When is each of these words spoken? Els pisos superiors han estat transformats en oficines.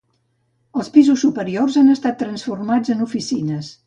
Els 0.83 0.87
pisos 0.95 1.19
superiors 1.25 1.77
han 1.81 1.91
estat 1.97 2.17
transformats 2.21 2.95
en 2.95 3.05
oficines. 3.07 3.71